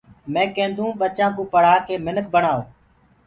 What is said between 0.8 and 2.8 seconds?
ٻچآ ڪو پڙهآ ڪي منک بڻآئو